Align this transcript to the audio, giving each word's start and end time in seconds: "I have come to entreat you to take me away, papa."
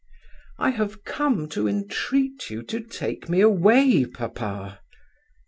"I 0.57 0.71
have 0.71 1.03
come 1.03 1.47
to 1.49 1.67
entreat 1.67 2.49
you 2.49 2.63
to 2.63 2.79
take 2.79 3.29
me 3.29 3.39
away, 3.41 4.03
papa." 4.07 4.79